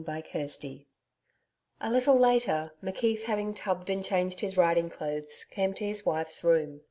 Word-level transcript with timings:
CHAPTER 0.03 0.29
15 0.39 0.85
A 1.81 1.91
little 1.91 2.17
later, 2.17 2.71
McKeith 2.83 3.25
having 3.25 3.53
tubbed 3.53 3.87
and 3.91 4.03
changed 4.03 4.41
his 4.41 4.57
riding 4.57 4.89
clothes, 4.89 5.43
came 5.43 5.75
to 5.75 5.85
his 5.85 6.07
wife's 6.07 6.43
room. 6.43 6.79